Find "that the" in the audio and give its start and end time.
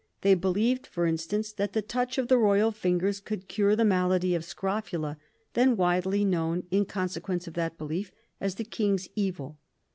1.51-1.83